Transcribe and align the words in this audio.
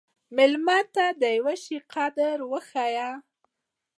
مېلمه 0.35 0.79
ته 0.95 1.05
د 1.21 1.23
یوه 1.37 1.55
شي 1.63 1.77
قدر 1.93 2.37
وښیه. 2.51 3.09